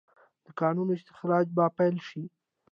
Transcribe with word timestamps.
د 0.45 0.47
کانونو 0.59 0.91
استخراج 0.99 1.45
به 1.55 1.65
پیل 1.77 1.95
شي؟ 2.07 2.23